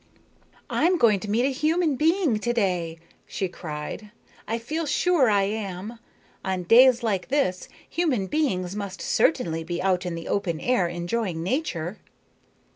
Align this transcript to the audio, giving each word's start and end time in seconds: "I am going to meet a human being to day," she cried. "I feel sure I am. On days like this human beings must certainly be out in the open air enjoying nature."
"I 0.67 0.87
am 0.87 0.97
going 0.97 1.19
to 1.19 1.29
meet 1.29 1.45
a 1.45 1.49
human 1.51 1.95
being 1.95 2.39
to 2.39 2.53
day," 2.53 2.97
she 3.27 3.47
cried. 3.47 4.09
"I 4.47 4.57
feel 4.57 4.87
sure 4.87 5.29
I 5.29 5.43
am. 5.43 5.99
On 6.43 6.63
days 6.63 7.03
like 7.03 7.27
this 7.27 7.69
human 7.87 8.25
beings 8.25 8.75
must 8.75 8.99
certainly 9.03 9.63
be 9.63 9.79
out 9.79 10.03
in 10.03 10.15
the 10.15 10.27
open 10.27 10.59
air 10.59 10.87
enjoying 10.87 11.43
nature." 11.43 11.99